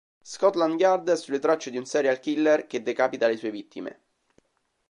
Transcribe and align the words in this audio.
Scotland 0.23 0.79
Yard 0.79 1.11
è 1.11 1.15
sulle 1.15 1.37
tracce 1.37 1.69
di 1.69 1.77
un 1.77 1.85
serial 1.85 2.19
killer 2.19 2.65
che 2.65 2.81
decapita 2.81 3.27
le 3.27 3.37
sue 3.37 3.51
vittime. 3.51 4.01